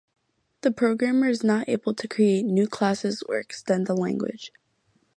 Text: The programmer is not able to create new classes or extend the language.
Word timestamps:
The 0.61 0.71
programmer 0.71 1.29
is 1.29 1.43
not 1.43 1.69
able 1.69 1.93
to 1.93 2.07
create 2.07 2.43
new 2.45 2.65
classes 2.67 3.21
or 3.29 3.37
extend 3.37 3.85
the 3.85 3.93
language. 3.95 4.51